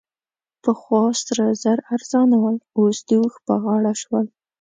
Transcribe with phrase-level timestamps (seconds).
[0.63, 4.25] پخوا سره زر ارزانه ول؛ اوس د اوښ په غاړه شول.